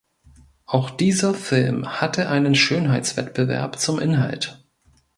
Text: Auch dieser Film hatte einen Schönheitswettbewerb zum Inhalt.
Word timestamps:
Auch 0.65 0.89
dieser 0.89 1.35
Film 1.35 1.99
hatte 2.01 2.27
einen 2.27 2.55
Schönheitswettbewerb 2.55 3.77
zum 3.77 3.99
Inhalt. 3.99 4.65